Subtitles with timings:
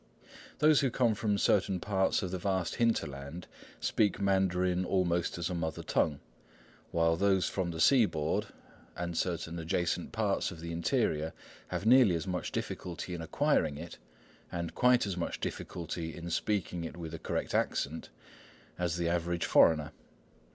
[0.57, 3.45] Those who come from certain parts of the vast hinterland
[3.79, 6.19] speak Mandarin almost as a mother tongue,
[6.89, 8.47] while those from the seaboard
[8.97, 11.33] and certain adjacent parts of the interior
[11.67, 13.99] have nearly as much difficulty in acquiring it,
[14.51, 18.09] and quite as much difficulty in speaking it with a correct accent,
[18.79, 19.91] as the average foreigner.